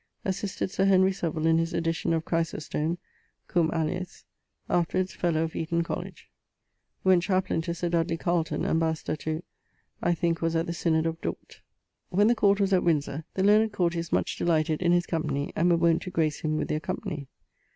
Assisted 0.25 0.71
Sir 0.71 0.85
Henry 0.85 1.11
Savill 1.11 1.45
in 1.45 1.59
his 1.59 1.75
edition 1.75 2.11
of 2.11 2.25
Chrysostome 2.25 2.97
(cum 3.47 3.69
aliis). 3.69 4.23
Afterwards 4.67 5.13
fellow 5.13 5.43
of 5.43 5.55
Eaton 5.55 5.83
College. 5.83 6.27
Went 7.03 7.21
chaplain 7.21 7.61
to 7.61 7.75
Sir 7.75 7.87
Dudley 7.89 8.17
Carlton 8.17 8.65
(ambassador 8.65 9.15
to...). 9.17 9.43
I 10.09 10.15
thinke 10.15 10.41
was 10.41 10.55
at 10.55 10.65
the 10.65 10.73
Synod 10.73 11.05
of 11.05 11.21
Dort. 11.21 11.61
When 12.09 12.25
the 12.25 12.33
Court 12.33 12.59
was 12.59 12.73
at 12.73 12.81
Windsor, 12.83 13.25
the 13.35 13.43
learned 13.43 13.73
courtiers 13.73 14.11
much 14.11 14.37
delighted 14.37 14.81
his 14.81 15.05
company, 15.05 15.53
and 15.55 15.69
were 15.69 15.77
wont 15.77 16.01
to 16.01 16.09
grace 16.09 16.39
him 16.39 16.57
with 16.57 16.67
their 16.69 16.79
company. 16.79 17.27